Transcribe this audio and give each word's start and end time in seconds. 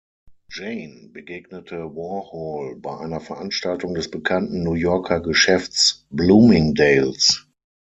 Jane 0.49 1.09
begegnete 1.13 1.77
Warhol 1.95 2.75
bei 2.77 2.97
einer 2.97 3.19
Veranstaltung 3.19 3.93
des 3.93 4.09
bekannten 4.09 4.63
New 4.63 4.73
Yorker 4.73 5.21
Geschäfts 5.21 6.07
Bloomingdale’s. 6.09 7.45